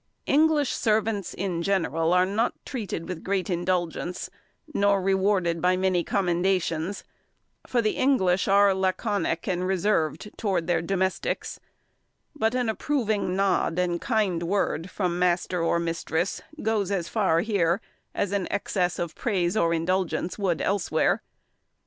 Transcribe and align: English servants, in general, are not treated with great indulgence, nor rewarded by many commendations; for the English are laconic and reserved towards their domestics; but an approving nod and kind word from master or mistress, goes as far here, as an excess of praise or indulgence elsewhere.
English 0.25 0.71
servants, 0.71 1.31
in 1.35 1.61
general, 1.61 2.11
are 2.11 2.25
not 2.25 2.55
treated 2.65 3.07
with 3.07 3.23
great 3.23 3.51
indulgence, 3.51 4.31
nor 4.73 4.99
rewarded 4.99 5.61
by 5.61 5.77
many 5.77 6.03
commendations; 6.03 7.03
for 7.67 7.83
the 7.83 7.91
English 7.91 8.47
are 8.47 8.73
laconic 8.73 9.47
and 9.47 9.67
reserved 9.67 10.31
towards 10.37 10.65
their 10.65 10.81
domestics; 10.81 11.59
but 12.35 12.55
an 12.55 12.67
approving 12.67 13.35
nod 13.35 13.77
and 13.77 14.01
kind 14.01 14.41
word 14.41 14.89
from 14.89 15.19
master 15.19 15.61
or 15.61 15.77
mistress, 15.77 16.41
goes 16.63 16.89
as 16.89 17.07
far 17.07 17.41
here, 17.41 17.79
as 18.15 18.31
an 18.31 18.47
excess 18.49 18.97
of 18.97 19.13
praise 19.13 19.55
or 19.55 19.71
indulgence 19.71 20.35
elsewhere. 20.39 21.21